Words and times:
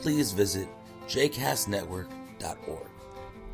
please 0.00 0.32
visit 0.32 0.68
jcastnetwork.org. 1.06 2.88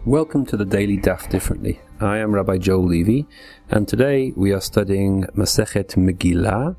Welcome 0.07 0.47
to 0.47 0.57
the 0.57 0.65
Daily 0.65 0.97
Daf 0.97 1.29
Differently. 1.29 1.81
I 2.01 2.19
am 2.19 2.35
Rabbi 2.35 2.59
Joel 2.59 2.87
Levy, 2.87 3.27
and 3.69 3.87
today 3.87 4.33
we 4.35 4.53
are 4.53 4.61
studying 4.61 5.25
Masechet 5.37 5.97
Megillah, 5.97 6.77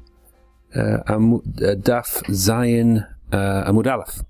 uh, 0.75 0.79
Amud, 1.07 1.61
uh, 1.61 1.75
Daf 1.75 2.23
Zayin 2.29 3.07
uh, 3.31 3.71
Amud 3.71 3.85
Aleph. 3.85 4.23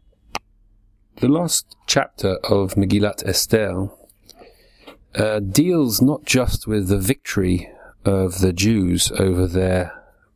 The 1.17 1.29
last 1.29 1.77
chapter 1.87 2.35
of 2.43 2.75
Megillat 2.75 3.25
Esther 3.25 3.89
uh, 5.15 5.39
deals 5.39 6.01
not 6.01 6.25
just 6.25 6.67
with 6.67 6.87
the 6.87 6.99
victory 6.99 7.69
of 8.03 8.39
the 8.39 8.51
Jews 8.51 9.11
over 9.11 9.47
their 9.47 9.93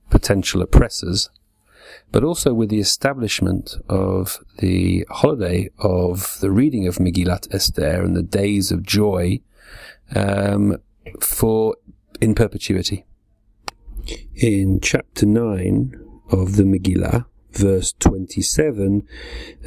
potential 0.10 0.62
oppressors, 0.62 1.30
but 2.12 2.24
also 2.24 2.54
with 2.54 2.70
the 2.70 2.80
establishment 2.80 3.76
of 3.90 4.40
the 4.60 5.06
holiday 5.10 5.70
of 5.80 6.38
the 6.42 6.52
reading 6.52 6.88
of 6.88 6.98
Megillat 6.98 7.54
Esther 7.54 8.04
and 8.04 8.16
the 8.16 8.24
days 8.24 8.72
of 8.72 8.84
joy 8.84 9.40
um, 10.16 10.78
for 11.20 11.76
in 12.22 12.36
perpetuity. 12.36 13.06
In 14.36 14.80
chapter 14.82 15.26
9 15.26 16.00
of 16.32 16.56
the 16.56 16.64
Megillah, 16.64 17.26
verse 17.58 17.94
27, 18.00 19.08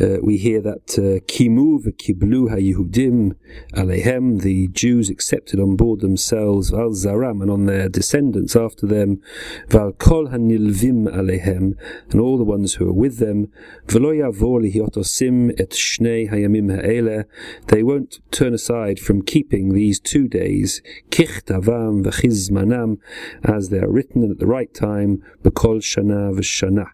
uh, 0.01 0.17
we 0.23 0.37
hear 0.37 0.61
that 0.61 0.99
uh, 0.99 1.25
Kimu 1.27 1.83
v'kiblu 1.85 2.51
ha'yehudim 2.51 3.35
alehem, 3.73 4.43
the 4.43 4.69
Jews 4.69 5.09
accepted 5.09 5.59
on 5.59 5.77
board 5.77 6.01
themselves, 6.01 6.71
val 6.71 6.91
zaram, 6.91 7.43
and 7.43 7.51
on 7.51 7.67
their 7.67 7.89
descendants 7.89 8.55
after 8.55 8.87
them, 8.87 9.21
val 9.69 9.93
kol 9.93 10.29
ha'nilvim 10.29 11.07
alehem, 11.09 11.75
and 12.11 12.21
all 12.21 12.37
the 12.37 12.45
ones 12.45 12.75
who 12.75 12.89
are 12.89 12.93
with 12.93 13.19
them, 13.19 13.49
v'lo 13.87 14.15
yavor 14.15 14.61
lihiotosim 14.61 15.59
et 15.59 15.71
shnei 15.71 16.31
hayamim 16.31 16.75
ha'ele, 16.75 17.25
they 17.69 17.83
won't 17.83 18.21
turn 18.31 18.55
aside 18.55 18.99
from 18.99 19.23
keeping 19.23 19.73
these 19.73 19.99
two 19.99 20.29
days, 20.29 20.83
kichtavam 21.11 22.05
v'chizmanam, 22.05 22.99
as 23.43 23.71
they 23.71 23.79
are 23.79 23.91
written 23.91 24.31
at 24.31 24.39
the 24.39 24.47
right 24.47 24.75
time, 24.75 25.23
b'kol 25.43 25.79
shana 25.81 26.33
v'shana 26.35 26.89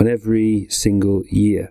on 0.00 0.06
every 0.06 0.66
single 0.70 1.22
year. 1.30 1.68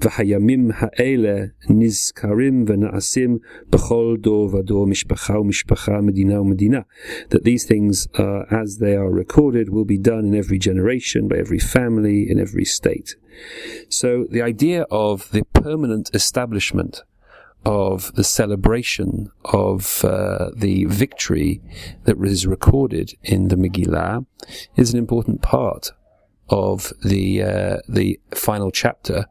והימים 0.00 0.70
האלה 0.74 1.44
נזכרים 1.70 2.64
ונעשים 2.68 3.38
בכל 3.70 4.16
דור 4.20 4.54
ודור, 4.54 4.86
משפחה 4.86 5.38
ומשפחה, 5.38 6.00
מדינה 6.00 6.40
ומדינה. 6.40 6.80
That 7.30 7.44
these 7.44 7.64
things, 7.64 8.06
uh, 8.14 8.44
as 8.50 8.78
they 8.78 8.94
are 8.94 9.10
recorded, 9.10 9.70
will 9.70 9.84
be 9.84 9.98
done 9.98 10.24
in 10.26 10.34
every 10.34 10.58
generation, 10.58 11.28
by 11.28 11.36
every 11.36 11.58
family, 11.58 12.30
in 12.30 12.38
every 12.38 12.64
state. 12.64 13.16
So 13.88 14.26
the 14.30 14.42
idea 14.42 14.82
of 14.90 15.30
the 15.32 15.44
permanent 15.64 16.10
establishment 16.14 17.02
of 17.64 18.12
the 18.14 18.24
celebration 18.24 19.28
of 19.44 20.04
uh, 20.04 20.50
the 20.54 20.84
victory 20.84 21.60
that 22.04 22.16
is 22.22 22.46
recorded 22.46 23.14
in 23.22 23.48
the 23.48 23.56
Megillah 23.56 24.24
is 24.76 24.92
an 24.92 24.98
important 24.98 25.42
part 25.42 25.90
of 26.51 26.93
the 27.03 27.41
uh, 27.41 27.77
the 27.87 28.19
final 28.35 28.69
chapter 28.69 29.25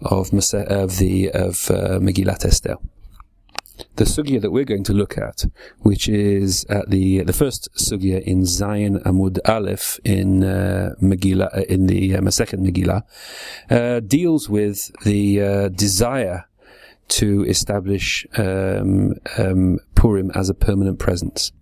of 0.00 0.32
of 0.32 0.98
the 0.98 1.30
of 1.30 1.70
uh, 1.70 1.98
Megillat 2.00 2.44
Esther. 2.44 2.76
The 3.96 4.04
sugya 4.04 4.40
that 4.40 4.52
we're 4.52 4.64
going 4.64 4.84
to 4.84 4.92
look 4.92 5.18
at, 5.18 5.44
which 5.80 6.08
is 6.08 6.64
at 6.66 6.90
the 6.90 7.22
the 7.22 7.32
first 7.32 7.68
sugya 7.76 8.22
in 8.22 8.42
Zayin 8.42 9.02
Amud 9.02 9.38
Aleph 9.46 10.00
in 10.04 10.44
uh, 10.44 10.94
Megillah 11.00 11.56
uh, 11.56 11.62
in 11.68 11.86
the 11.86 12.16
uh, 12.16 12.20
Masechet 12.20 12.60
Megillah, 12.60 13.02
uh, 13.70 14.00
deals 14.00 14.48
with 14.48 14.90
the 15.04 15.42
uh, 15.42 15.68
desire 15.68 16.46
to 17.08 17.44
establish 17.44 18.26
um, 18.38 19.14
um, 19.36 19.78
Purim 19.94 20.30
as 20.34 20.48
a 20.48 20.54
permanent 20.54 20.98
presence. 20.98 21.52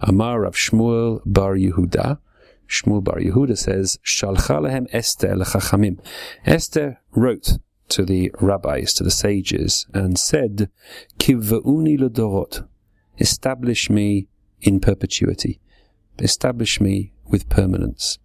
Amar 0.00 0.40
Rav 0.40 0.54
Shmuel 0.54 1.20
Bar 1.24 1.54
Yehuda, 1.54 2.18
Shmuel 2.68 3.02
Bar 3.02 3.18
Yehuda 3.18 3.56
says, 3.56 3.98
Shalcha 4.04 4.60
lehem 4.60 4.86
Esther 4.92 5.34
lechachamim. 5.34 5.98
Esther 6.44 7.00
wrote 7.12 7.58
to 7.88 8.04
the 8.04 8.32
rabbis, 8.40 8.92
to 8.94 9.04
the 9.04 9.10
sages, 9.10 9.86
and 9.94 10.18
said, 10.18 10.70
Kivvauni 11.18 11.98
ledorot. 11.98 12.66
Establish 13.18 13.88
me 13.88 14.28
in 14.60 14.80
perpetuity. 14.80 15.60
Establish 16.18 16.80
me 16.80 17.12
with 17.24 17.48
permanence. 17.48 18.18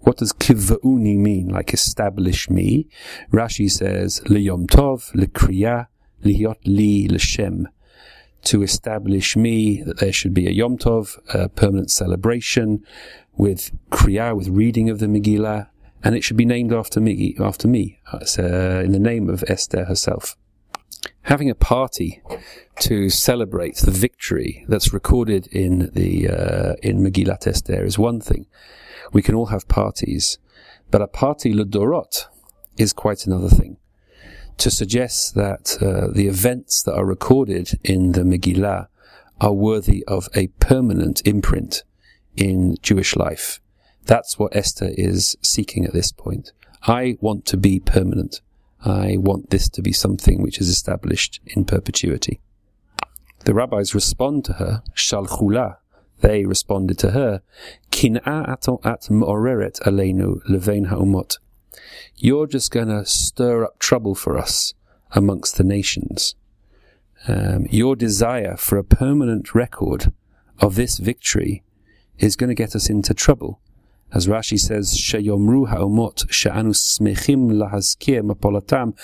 What 0.00 0.18
does 0.18 0.32
kivvauni 0.32 1.16
mean? 1.16 1.48
Like 1.48 1.74
establish 1.74 2.48
me? 2.48 2.88
Rashi 3.32 3.70
says, 3.70 4.20
liyom 4.26 4.66
tov, 4.66 5.12
lekriya, 5.12 5.88
lihiot 6.24 6.58
li, 6.64 7.08
l'shem 7.08 7.68
to 8.44 8.62
establish 8.62 9.36
me 9.36 9.82
that 9.82 9.98
there 9.98 10.12
should 10.12 10.34
be 10.34 10.46
a 10.46 10.50
Yom 10.50 10.78
Tov, 10.78 11.18
a 11.34 11.48
permanent 11.48 11.90
celebration 11.90 12.84
with 13.36 13.72
Kriya, 13.90 14.36
with 14.36 14.48
reading 14.48 14.90
of 14.90 14.98
the 14.98 15.06
Megillah, 15.06 15.68
and 16.04 16.14
it 16.14 16.22
should 16.22 16.36
be 16.36 16.44
named 16.44 16.72
after 16.72 17.00
me, 17.00 17.36
after 17.40 17.66
me, 17.68 18.00
uh, 18.12 18.18
in 18.84 18.92
the 18.92 18.98
name 18.98 19.28
of 19.28 19.44
Esther 19.48 19.84
herself. 19.84 20.36
Having 21.22 21.50
a 21.50 21.54
party 21.54 22.22
to 22.80 23.10
celebrate 23.10 23.76
the 23.78 23.90
victory 23.90 24.64
that's 24.68 24.92
recorded 24.92 25.46
in 25.48 25.90
the 25.92 26.28
uh, 26.28 26.74
in 26.82 27.02
Megillat 27.02 27.46
Esther 27.46 27.84
is 27.84 27.98
one 27.98 28.20
thing. 28.20 28.46
We 29.12 29.22
can 29.22 29.34
all 29.34 29.46
have 29.46 29.68
parties, 29.68 30.38
but 30.90 31.02
a 31.02 31.06
party 31.06 31.52
ledorot 31.52 32.26
is 32.76 32.92
quite 32.92 33.26
another 33.26 33.48
thing 33.48 33.77
to 34.58 34.70
suggest 34.70 35.34
that 35.34 35.78
uh, 35.80 36.12
the 36.12 36.26
events 36.26 36.82
that 36.82 36.94
are 36.94 37.06
recorded 37.06 37.78
in 37.84 38.12
the 38.12 38.22
Megillah 38.22 38.88
are 39.40 39.52
worthy 39.52 40.04
of 40.06 40.28
a 40.34 40.48
permanent 40.58 41.22
imprint 41.24 41.84
in 42.36 42.76
Jewish 42.82 43.16
life. 43.16 43.60
That's 44.04 44.38
what 44.38 44.56
Esther 44.56 44.90
is 44.92 45.36
seeking 45.42 45.84
at 45.84 45.92
this 45.92 46.12
point. 46.12 46.52
I 46.82 47.16
want 47.20 47.44
to 47.46 47.56
be 47.56 47.78
permanent. 47.80 48.40
I 48.84 49.16
want 49.18 49.50
this 49.50 49.68
to 49.70 49.82
be 49.82 49.92
something 49.92 50.42
which 50.42 50.60
is 50.60 50.68
established 50.68 51.40
in 51.46 51.64
perpetuity. 51.64 52.40
The 53.44 53.54
rabbis 53.54 53.94
respond 53.94 54.44
to 54.46 54.54
her, 54.54 54.82
shalchula. 54.94 55.76
They 56.20 56.44
responded 56.44 56.98
to 56.98 57.12
her, 57.12 57.42
kin'a 57.92 58.48
at 58.48 59.10
mo'oreret 59.10 59.80
aleinu 59.82 60.40
levein 60.48 60.88
ha'umot 60.88 61.38
you're 62.16 62.46
just 62.46 62.70
going 62.70 62.88
to 62.88 63.04
stir 63.04 63.64
up 63.64 63.78
trouble 63.78 64.14
for 64.14 64.36
us 64.38 64.74
amongst 65.12 65.56
the 65.56 65.64
nations. 65.64 66.34
Um, 67.26 67.66
your 67.70 67.96
desire 67.96 68.56
for 68.56 68.78
a 68.78 68.84
permanent 68.84 69.54
record 69.54 70.12
of 70.60 70.74
this 70.74 70.98
victory 70.98 71.62
is 72.18 72.36
going 72.36 72.48
to 72.48 72.54
get 72.54 72.74
us 72.74 72.88
into 72.88 73.14
trouble. 73.14 73.60
As 74.12 74.26
Rashi 74.26 74.58
says, 74.58 74.96
"Sheyomru 74.96 75.68
ha'omot 75.68 76.30
she'anu 76.30 76.72
smechim 76.72 77.52
lahazkir 77.52 78.22
mapolatam," 78.22 78.96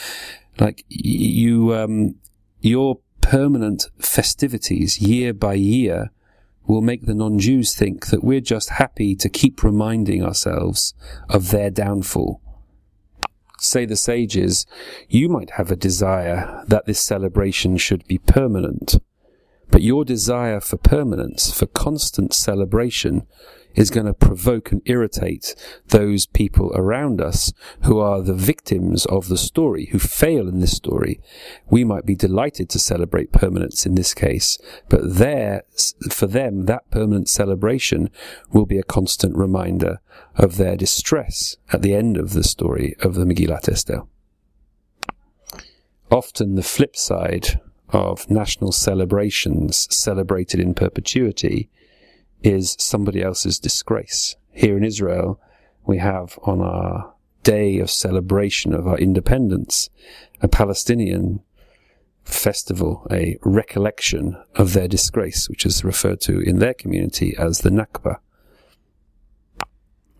like 0.59 0.85
you, 0.89 1.75
um, 1.75 2.15
your 2.61 3.01
permanent 3.21 3.87
festivities 3.99 5.01
year 5.01 5.33
by 5.35 5.55
year 5.55 6.11
will 6.67 6.81
make 6.81 7.05
the 7.05 7.15
non-Jews 7.15 7.75
think 7.75 8.07
that 8.07 8.25
we're 8.25 8.41
just 8.41 8.71
happy 8.71 9.15
to 9.15 9.29
keep 9.29 9.63
reminding 9.63 10.25
ourselves 10.25 10.95
of 11.29 11.51
their 11.51 11.71
downfall 11.71 12.41
say 13.65 13.85
the 13.85 13.97
sages, 13.97 14.67
you 15.09 15.29
might 15.29 15.51
have 15.51 15.71
a 15.71 15.77
desire 15.77 16.63
that 16.69 16.87
this 16.87 17.01
celebration 17.01 17.77
should 17.77 18.07
be 18.07 18.19
permanent. 18.19 18.97
But 19.71 19.83
your 19.83 20.05
desire 20.05 20.61
for 20.61 20.77
permanence, 20.77 21.53
for 21.53 21.67
constant 21.67 22.33
celebration, 22.33 23.27
is 23.75 23.91
going 23.91 24.07
to 24.07 24.15
provoke 24.15 24.73
and 24.73 24.83
irritate 24.87 25.55
those 25.89 26.27
people 26.27 26.73
around 26.75 27.21
us 27.21 27.53
who 27.83 27.99
are 27.99 28.23
the 28.23 28.35
victims 28.35 29.05
of 29.07 29.29
the 29.29 29.37
story, 29.37 29.87
who 29.87 29.99
fail 29.99 30.49
in 30.49 30.61
this 30.61 30.77
story. 30.77 31.21
We 31.69 31.85
might 31.85 32.07
be 32.07 32.15
delighted 32.15 32.69
to 32.71 32.79
celebrate 32.79 33.33
permanence 33.33 33.85
in 33.85 33.95
this 33.95 34.15
case, 34.15 34.59
but 34.89 35.17
there, 35.17 35.63
for 36.11 36.27
them, 36.27 36.67
that 36.67 36.91
permanent 36.91 37.29
celebration 37.29 38.11
will 38.53 38.67
be 38.67 38.79
a 38.79 38.85
constant 38.85 39.37
reminder 39.37 39.99
of 40.37 40.57
their 40.57 40.77
distress 40.77 41.57
at 41.73 41.83
the 41.83 41.95
end 41.95 42.17
of 42.17 42.33
the 42.33 42.45
story 42.45 42.95
of 43.01 43.15
the 43.15 43.25
Megillat 43.25 43.69
Esther. 43.69 44.03
often 46.11 46.55
the 46.55 46.63
flip 46.63 46.95
side 46.95 47.61
of 47.95 48.29
national 48.29 48.73
celebrations 48.73 49.87
celebrated 49.89 50.59
in 50.59 50.75
perpetuity 50.75 51.71
is 52.43 52.77
somebody 52.79 53.23
else's 53.23 53.59
disgrace. 53.59 54.37
Here 54.51 54.77
in 54.77 54.85
Israel, 54.85 55.41
we 55.87 55.99
have 55.99 56.39
on 56.43 56.61
our 56.61 57.15
day 57.45 57.79
of 57.79 57.91
celebration 57.91 58.75
of 58.75 58.87
our 58.87 58.99
independence 58.99 59.91
a 60.43 60.49
Palestinian 60.49 61.41
festival, 62.25 63.07
a 63.13 63.39
recollection 63.43 64.43
of 64.57 64.73
their 64.73 64.89
disgrace, 64.89 65.49
which 65.49 65.65
is 65.65 65.85
referred 65.85 66.21
to 66.23 66.41
in 66.41 66.59
their 66.59 66.75
community 66.75 67.37
as 67.39 67.61
the 67.61 67.71
Nakba. 67.71 68.19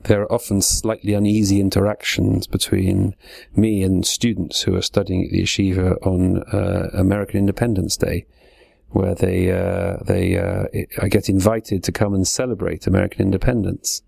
There 0.05 0.21
are 0.21 0.31
often 0.31 0.61
slightly 0.61 1.15
uneasy 1.15 1.61
interactions 1.61 2.47
between 2.47 3.17
me 3.57 3.83
and 3.83 4.07
students 4.07 4.61
who 4.61 4.77
are 4.77 4.83
studying 4.83 5.25
at 5.25 5.31
the 5.31 5.43
yeshiva 5.43 5.97
on 6.07 6.43
uh, 6.53 6.91
American 6.93 7.39
Independence 7.39 7.97
Day, 7.97 8.27
where 8.91 9.15
they 9.15 9.51
uh, 9.51 9.97
they 10.05 10.37
uh, 10.37 10.67
I 11.01 11.09
get 11.09 11.31
invited 11.31 11.83
to 11.85 11.93
come 11.93 12.13
and 12.13 12.29
celebrate 12.29 12.87
American 12.87 13.23
independence, 13.23 14.03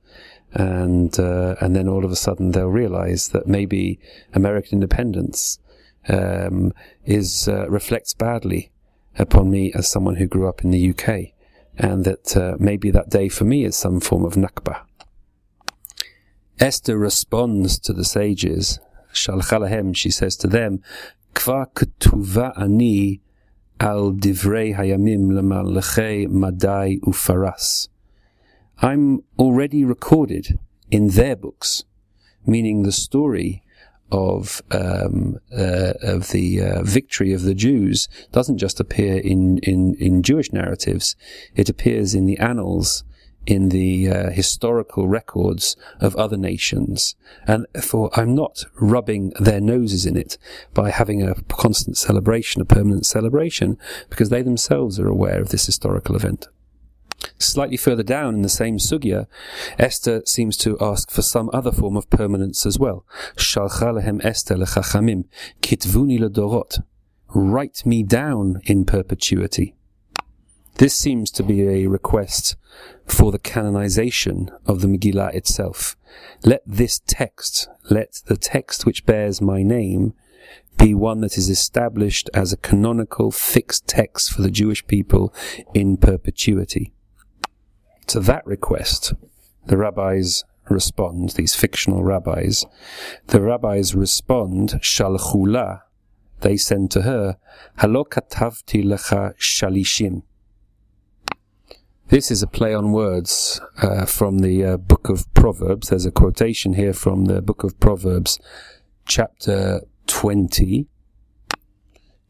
and 0.53 1.19
uh, 1.19 1.57
and 1.63 1.75
then 1.75 1.89
all 1.89 2.05
of 2.05 2.13
a 2.13 2.17
sudden 2.17 2.51
they'll 2.51 2.67
realize 2.67 3.29
that 3.29 3.47
maybe 3.47 3.99
American 4.35 4.77
independence 4.77 5.59
um, 6.09 6.75
is 7.07 7.49
uh, 7.49 7.71
reflects 7.71 8.13
badly 8.13 8.71
upon 9.19 9.51
me 9.51 9.73
as 9.73 9.89
someone 9.89 10.17
who 10.17 10.27
grew 10.27 10.47
up 10.47 10.63
in 10.63 10.73
the 10.73 10.91
UK, 10.91 11.33
and 11.79 12.05
that 12.05 12.37
uh, 12.37 12.55
maybe 12.61 12.91
that 12.91 13.09
day 13.09 13.31
for 13.31 13.45
me 13.45 13.65
is 13.65 13.75
some 13.75 13.99
form 13.99 14.27
of 14.27 14.35
nakba. 14.35 14.83
Esther 16.59 16.97
responds 16.97 17.79
to 17.79 17.93
the 17.93 18.05
sages. 18.05 18.79
Shalchalahem, 19.13 19.95
she 19.95 20.11
says 20.11 20.37
to 20.37 20.47
them, 20.47 20.83
Kva 21.35 21.67
ketuva 21.73 22.59
ani 22.59 23.21
al 23.79 24.13
divrei 24.13 24.75
hayamim 24.75 25.29
lemalechei 25.33 26.29
madai 26.29 26.99
ufaras. 27.03 27.89
I'm 28.79 29.23
already 29.39 29.85
recorded 29.85 30.59
in 30.91 31.09
their 31.09 31.37
books, 31.37 31.85
meaning 32.47 32.83
the 32.83 32.93
story 32.93 33.63
of 34.11 34.63
um, 34.71 35.39
uh, 35.53 35.93
of 36.03 36.31
the 36.31 36.63
uh, 36.63 36.83
victory 36.83 37.33
of 37.33 37.43
the 37.43 37.55
Jews 37.55 38.09
doesn't 38.33 38.59
just 38.59 38.79
appear 38.79 39.19
in, 39.19 39.59
in, 39.59 39.95
in 39.95 40.23
Jewish 40.23 40.53
narratives; 40.53 41.17
it 41.55 41.69
appears 41.69 42.15
in 42.15 42.27
the 42.27 42.39
annals, 42.39 43.03
in 43.47 43.69
the 43.69 44.11
uh, 44.11 44.31
historical 44.31 45.09
records 45.09 45.77
of 46.01 46.17
other 46.17 46.37
nations. 46.37 47.15
And 47.47 47.67
therefore, 47.73 48.11
I'm 48.15 48.35
not 48.35 48.65
rubbing 48.81 49.33
their 49.39 49.61
noses 49.61 50.05
in 50.05 50.17
it 50.17 50.37
by 50.75 50.91
having 50.91 51.23
a 51.23 51.35
constant 51.49 51.97
celebration, 51.97 52.61
a 52.61 52.65
permanent 52.65 53.07
celebration, 53.07 53.79
because 54.11 54.31
they 54.31 54.43
themselves 54.43 54.99
are 54.99 55.09
aware 55.09 55.41
of 55.41 55.51
this 55.51 55.67
historical 55.67 56.17
event. 56.17 56.49
Slightly 57.39 57.77
further 57.77 58.03
down 58.03 58.35
in 58.35 58.43
the 58.43 58.49
same 58.49 58.79
sugya, 58.79 59.27
Esther 59.79 60.23
seems 60.27 60.57
to 60.59 60.77
ask 60.81 61.11
for 61.11 61.23
some 61.23 61.51
other 61.53 61.73
form 61.73 61.97
of 61.97 62.09
permanence 62.11 62.67
as 62.67 62.79
well. 62.79 63.05
Shalcha 63.37 63.95
lehem 63.95 64.25
Esther 64.25 64.57
lechachamim, 64.57 65.25
kitvuni 65.61 66.19
ledorot. 66.19 66.83
Write 67.35 67.85
me 67.85 68.03
down 68.03 68.61
in 68.65 68.85
perpetuity. 68.85 69.75
This 70.79 70.95
seems 70.95 71.31
to 71.31 71.43
be 71.43 71.63
a 71.63 71.87
request 71.87 72.55
for 73.07 73.33
the 73.33 73.39
canonization 73.39 74.51
of 74.67 74.83
the 74.83 74.89
Megillah 74.89 75.35
itself. 75.35 75.97
Let 76.45 76.61
this 76.67 77.01
text, 77.07 77.69
let 77.89 78.21
the 78.27 78.37
text 78.37 78.85
which 78.85 79.07
bears 79.07 79.41
my 79.41 79.63
name, 79.63 80.13
be 80.77 80.95
one 80.95 81.23
that 81.23 81.39
is 81.39 81.49
established 81.49 82.29
as 82.35 82.53
a 82.53 82.59
canonical 82.59 83.31
fixed 83.31 83.89
text 83.89 84.31
for 84.31 84.43
the 84.43 84.51
Jewish 84.51 84.87
people 84.87 85.33
in 85.73 85.97
perpetuity. 85.97 86.93
To 88.09 88.21
that 88.21 88.47
request, 88.47 89.15
the 89.65 89.79
rabbis 89.79 90.45
respond, 90.69 91.31
these 91.31 91.55
fictional 91.55 92.05
rabbis, 92.05 92.67
the 93.29 93.41
rabbis 93.41 93.95
respond, 93.95 94.79
shalchula, 94.83 95.81
they 96.41 96.59
send 96.59 96.91
to 96.91 97.03
her, 97.03 97.39
halo 97.79 98.05
katavti 98.05 98.85
lecha 98.85 99.35
shalishim. 99.39 100.23
This 102.09 102.31
is 102.31 102.41
a 102.41 102.47
play 102.47 102.73
on 102.73 102.93
words 102.93 103.61
uh, 103.83 104.07
from 104.07 104.39
the 104.39 104.65
uh, 104.65 104.77
book 104.77 105.09
of 105.09 105.27
Proverbs. 105.35 105.89
There's 105.89 106.07
a 106.07 106.13
quotation 106.13 106.75
here 106.75 106.93
from 106.93 107.25
the 107.25 107.43
book 107.43 107.65
of 107.65 107.81
Proverbs, 107.81 108.39
chapter 109.09 109.81
20, 110.07 110.87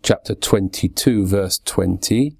chapter 0.02 0.34
22, 0.34 1.26
verse 1.26 1.58
20. 1.58 2.38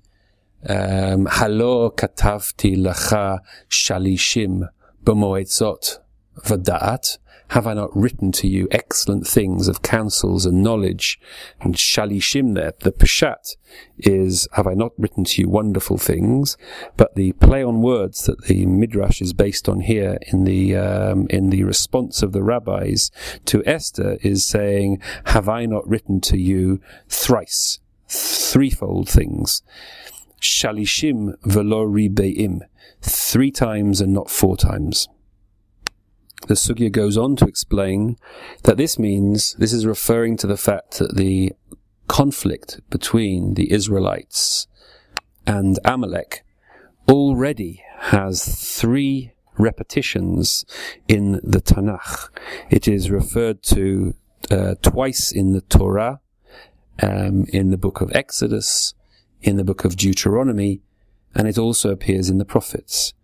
Um, 0.66 1.26
Halo 1.26 1.90
katavti 1.90 2.74
lacha 2.74 3.40
shalishim 3.68 4.70
b'moetzot 5.04 5.98
v'da'at 6.38 7.18
have 7.48 7.66
I 7.66 7.74
not 7.74 7.94
written 7.96 8.32
to 8.32 8.48
you 8.48 8.66
excellent 8.70 9.26
things 9.26 9.68
of 9.68 9.82
counsels 9.82 10.44
and 10.46 10.62
knowledge? 10.62 11.20
And 11.60 11.74
shalishim 11.74 12.54
there, 12.54 12.72
the 12.80 12.92
peshat 12.92 13.56
is, 13.98 14.48
have 14.52 14.66
I 14.66 14.74
not 14.74 14.92
written 14.98 15.24
to 15.24 15.42
you 15.42 15.48
wonderful 15.48 15.96
things? 15.96 16.56
But 16.96 17.14
the 17.14 17.32
play 17.32 17.62
on 17.62 17.82
words 17.82 18.24
that 18.24 18.44
the 18.46 18.66
midrash 18.66 19.20
is 19.20 19.32
based 19.32 19.68
on 19.68 19.80
here 19.80 20.18
in 20.32 20.44
the 20.44 20.76
um, 20.76 21.26
in 21.30 21.50
the 21.50 21.64
response 21.64 22.22
of 22.22 22.32
the 22.32 22.42
rabbis 22.42 23.10
to 23.46 23.62
Esther 23.64 24.18
is 24.22 24.44
saying, 24.44 25.00
have 25.26 25.48
I 25.48 25.66
not 25.66 25.88
written 25.88 26.20
to 26.22 26.36
you 26.36 26.80
thrice, 27.08 27.78
threefold 28.08 29.08
things? 29.08 29.62
Shalishim 30.40 31.34
velo 31.44 31.86
ribeim, 31.86 32.60
three 33.00 33.50
times 33.50 34.00
and 34.00 34.12
not 34.12 34.30
four 34.30 34.56
times. 34.56 35.08
The 36.46 36.54
Sugya 36.54 36.90
goes 36.92 37.16
on 37.16 37.36
to 37.36 37.46
explain 37.46 38.16
that 38.62 38.76
this 38.76 38.98
means, 38.98 39.54
this 39.54 39.72
is 39.72 39.84
referring 39.84 40.36
to 40.38 40.46
the 40.46 40.56
fact 40.56 40.98
that 40.98 41.16
the 41.16 41.52
conflict 42.08 42.80
between 42.88 43.54
the 43.54 43.72
Israelites 43.72 44.68
and 45.46 45.78
Amalek 45.84 46.44
already 47.08 47.82
has 47.98 48.44
three 48.78 49.32
repetitions 49.58 50.64
in 51.08 51.40
the 51.42 51.60
Tanakh. 51.60 52.28
It 52.70 52.86
is 52.86 53.10
referred 53.10 53.62
to 53.64 54.14
uh, 54.50 54.74
twice 54.82 55.32
in 55.32 55.52
the 55.52 55.62
Torah, 55.62 56.20
um, 57.02 57.46
in 57.52 57.70
the 57.70 57.78
book 57.78 58.00
of 58.00 58.14
Exodus, 58.14 58.94
in 59.42 59.56
the 59.56 59.64
book 59.64 59.84
of 59.84 59.96
Deuteronomy, 59.96 60.82
and 61.34 61.48
it 61.48 61.58
also 61.58 61.90
appears 61.90 62.30
in 62.30 62.38
the 62.38 62.44
prophets. 62.44 63.14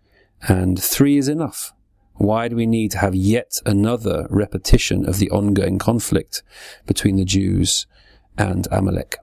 And 0.42 0.82
three 0.82 1.18
is 1.18 1.28
enough. 1.28 1.72
Why 2.22 2.46
do 2.46 2.54
we 2.54 2.66
need 2.66 2.92
to 2.92 2.98
have 2.98 3.16
yet 3.16 3.60
another 3.66 4.28
repetition 4.30 5.08
of 5.08 5.18
the 5.18 5.28
ongoing 5.30 5.76
conflict 5.80 6.44
between 6.86 7.16
the 7.16 7.24
Jews 7.24 7.84
and 8.38 8.68
Amalek? 8.70 9.16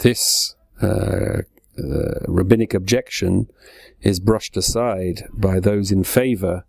This 0.00 0.56
uh, 0.82 1.42
uh, 1.78 2.18
rabbinic 2.26 2.74
objection 2.74 3.46
is 4.02 4.20
brushed 4.20 4.56
aside 4.56 5.24
by 5.32 5.60
those 5.60 5.90
in 5.90 6.04
favor 6.04 6.64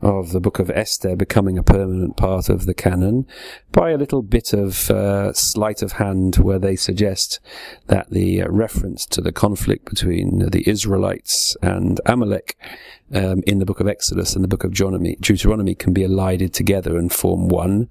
of 0.00 0.32
the 0.32 0.40
book 0.40 0.58
of 0.58 0.70
Esther 0.70 1.16
becoming 1.16 1.58
a 1.58 1.62
permanent 1.62 2.16
part 2.16 2.48
of 2.48 2.66
the 2.66 2.74
canon 2.74 3.26
by 3.72 3.90
a 3.90 3.96
little 3.96 4.22
bit 4.22 4.52
of 4.52 4.90
uh, 4.90 5.32
sleight 5.32 5.82
of 5.82 5.92
hand 5.92 6.36
where 6.36 6.58
they 6.58 6.76
suggest 6.76 7.40
that 7.88 8.10
the 8.10 8.42
uh, 8.42 8.48
reference 8.48 9.04
to 9.06 9.20
the 9.20 9.32
conflict 9.32 9.84
between 9.86 10.50
the 10.50 10.68
Israelites 10.68 11.56
and 11.62 12.00
Amalek 12.06 12.56
um, 13.14 13.42
in 13.46 13.58
the 13.58 13.66
book 13.66 13.80
of 13.80 13.88
Exodus 13.88 14.34
and 14.34 14.42
the 14.42 14.48
book 14.48 14.64
of 14.64 14.72
Deuteronomy, 14.72 15.16
Deuteronomy 15.20 15.74
can 15.74 15.92
be 15.92 16.04
allied 16.04 16.52
together 16.52 16.96
and 16.96 17.12
form 17.12 17.48
one. 17.48 17.88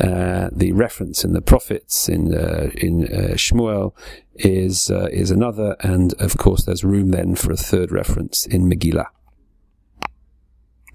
Uh, 0.00 0.50
the 0.52 0.72
reference 0.72 1.24
in 1.24 1.32
the 1.32 1.40
prophets 1.40 2.08
in 2.08 2.34
uh, 2.34 2.70
in 2.76 3.04
uh, 3.04 3.34
Shmuel 3.34 3.94
is 4.34 4.90
uh, 4.90 5.08
is 5.10 5.30
another, 5.30 5.76
and 5.80 6.12
of 6.14 6.36
course 6.36 6.64
there's 6.64 6.84
room 6.84 7.12
then 7.12 7.34
for 7.34 7.50
a 7.50 7.56
third 7.56 7.90
reference 7.90 8.25
in 8.46 8.68
Megillah. 8.68 9.06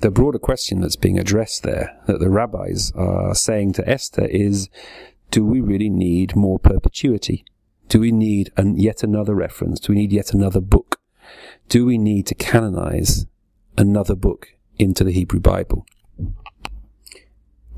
The 0.01 0.11
broader 0.11 0.39
question 0.39 0.81
that's 0.81 0.95
being 0.95 1.19
addressed 1.19 1.61
there, 1.61 1.95
that 2.07 2.19
the 2.19 2.29
rabbis 2.29 2.91
are 2.95 3.35
saying 3.35 3.73
to 3.73 3.87
Esther, 3.87 4.25
is: 4.25 4.67
Do 5.29 5.45
we 5.45 5.61
really 5.61 5.89
need 5.89 6.35
more 6.35 6.57
perpetuity? 6.57 7.45
Do 7.87 7.99
we 7.99 8.11
need 8.11 8.51
an, 8.57 8.77
yet 8.77 9.03
another 9.03 9.35
reference? 9.35 9.79
Do 9.79 9.93
we 9.93 9.99
need 9.99 10.11
yet 10.11 10.33
another 10.33 10.61
book? 10.61 10.99
Do 11.69 11.85
we 11.85 11.97
need 11.97 12.25
to 12.27 12.35
canonize 12.35 13.27
another 13.77 14.15
book 14.15 14.47
into 14.79 15.03
the 15.03 15.11
Hebrew 15.11 15.39
Bible? 15.39 15.85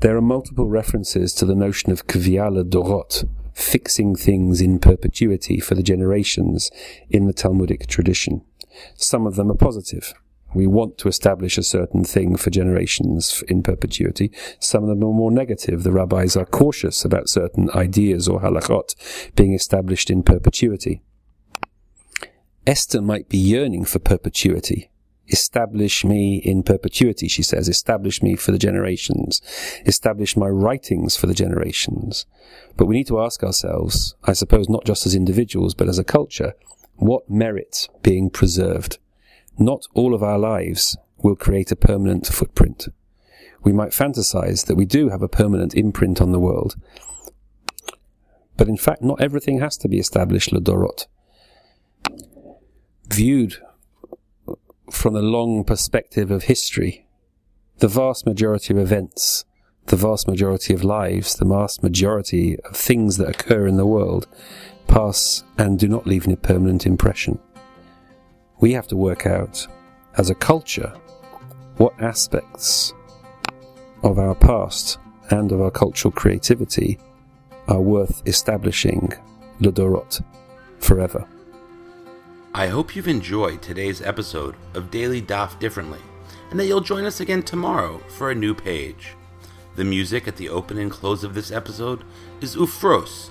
There 0.00 0.16
are 0.16 0.22
multiple 0.22 0.68
references 0.68 1.34
to 1.34 1.44
the 1.44 1.54
notion 1.54 1.92
of 1.92 2.06
kviala 2.06 2.64
dorot, 2.68 3.28
fixing 3.54 4.16
things 4.16 4.60
in 4.60 4.78
perpetuity 4.78 5.60
for 5.60 5.74
the 5.74 5.82
generations 5.82 6.70
in 7.10 7.26
the 7.26 7.32
Talmudic 7.32 7.86
tradition. 7.86 8.42
Some 8.94 9.26
of 9.26 9.36
them 9.36 9.50
are 9.50 9.56
positive. 9.56 10.14
We 10.54 10.66
want 10.68 10.98
to 10.98 11.08
establish 11.08 11.58
a 11.58 11.64
certain 11.64 12.04
thing 12.04 12.36
for 12.36 12.50
generations 12.50 13.42
in 13.48 13.62
perpetuity. 13.62 14.30
Some 14.60 14.84
of 14.84 14.88
them 14.88 15.02
are 15.02 15.12
more 15.12 15.32
negative. 15.32 15.82
The 15.82 15.90
rabbis 15.90 16.36
are 16.36 16.46
cautious 16.46 17.04
about 17.04 17.28
certain 17.28 17.68
ideas 17.70 18.28
or 18.28 18.40
halachot 18.40 18.94
being 19.34 19.52
established 19.52 20.10
in 20.10 20.22
perpetuity. 20.22 21.02
Esther 22.66 23.02
might 23.02 23.28
be 23.28 23.36
yearning 23.36 23.84
for 23.84 23.98
perpetuity. 23.98 24.90
Establish 25.28 26.04
me 26.04 26.36
in 26.36 26.62
perpetuity, 26.62 27.28
she 27.28 27.42
says. 27.42 27.68
Establish 27.68 28.22
me 28.22 28.36
for 28.36 28.52
the 28.52 28.58
generations. 28.58 29.40
Establish 29.86 30.36
my 30.36 30.46
writings 30.46 31.16
for 31.16 31.26
the 31.26 31.34
generations. 31.34 32.26
But 32.76 32.86
we 32.86 32.94
need 32.94 33.06
to 33.08 33.20
ask 33.20 33.42
ourselves, 33.42 34.14
I 34.24 34.34
suppose 34.34 34.68
not 34.68 34.84
just 34.84 35.06
as 35.06 35.14
individuals, 35.14 35.74
but 35.74 35.88
as 35.88 35.98
a 35.98 36.04
culture, 36.04 36.54
what 36.96 37.28
merits 37.28 37.88
being 38.02 38.30
preserved? 38.30 38.98
Not 39.58 39.86
all 39.94 40.14
of 40.14 40.22
our 40.22 40.38
lives 40.38 40.96
will 41.18 41.36
create 41.36 41.70
a 41.72 41.76
permanent 41.76 42.26
footprint. 42.26 42.88
We 43.62 43.72
might 43.72 43.90
fantasize 43.90 44.66
that 44.66 44.76
we 44.76 44.84
do 44.84 45.08
have 45.08 45.22
a 45.22 45.28
permanent 45.28 45.74
imprint 45.74 46.20
on 46.20 46.32
the 46.32 46.40
world. 46.40 46.76
But 48.56 48.68
in 48.68 48.76
fact, 48.76 49.02
not 49.02 49.20
everything 49.20 49.60
has 49.60 49.76
to 49.78 49.88
be 49.88 49.98
established 49.98 50.52
ledorot. 50.52 51.06
Viewed 53.08 53.56
from 54.90 55.14
the 55.14 55.22
long 55.22 55.64
perspective 55.64 56.30
of 56.30 56.44
history, 56.44 57.06
the 57.78 57.88
vast 57.88 58.26
majority 58.26 58.72
of 58.72 58.78
events, 58.78 59.44
the 59.86 59.96
vast 59.96 60.28
majority 60.28 60.72
of 60.74 60.84
lives, 60.84 61.34
the 61.34 61.44
vast 61.44 61.82
majority 61.82 62.58
of 62.60 62.76
things 62.76 63.16
that 63.16 63.28
occur 63.28 63.66
in 63.66 63.76
the 63.76 63.86
world 63.86 64.28
pass 64.86 65.44
and 65.58 65.78
do 65.78 65.88
not 65.88 66.06
leave 66.06 66.26
a 66.26 66.36
permanent 66.36 66.86
impression. 66.86 67.38
We 68.60 68.72
have 68.72 68.86
to 68.88 68.96
work 68.96 69.26
out, 69.26 69.66
as 70.16 70.30
a 70.30 70.34
culture, 70.34 70.92
what 71.76 72.00
aspects 72.00 72.94
of 74.02 74.18
our 74.18 74.34
past 74.34 74.98
and 75.30 75.50
of 75.50 75.60
our 75.60 75.70
cultural 75.70 76.12
creativity 76.12 76.98
are 77.68 77.80
worth 77.80 78.22
establishing 78.26 79.12
Ledorot 79.60 80.22
forever. 80.78 81.26
I 82.54 82.68
hope 82.68 82.94
you've 82.94 83.08
enjoyed 83.08 83.62
today's 83.62 84.00
episode 84.00 84.54
of 84.74 84.90
Daily 84.90 85.20
Daf 85.20 85.58
Differently, 85.58 86.00
and 86.50 86.60
that 86.60 86.66
you'll 86.66 86.80
join 86.80 87.04
us 87.04 87.20
again 87.20 87.42
tomorrow 87.42 87.98
for 88.08 88.30
a 88.30 88.34
new 88.34 88.54
page. 88.54 89.16
The 89.76 89.84
music 89.84 90.28
at 90.28 90.36
the 90.36 90.48
open 90.48 90.78
and 90.78 90.90
close 90.90 91.24
of 91.24 91.34
this 91.34 91.50
episode 91.50 92.04
is 92.40 92.54
Ufros 92.54 93.30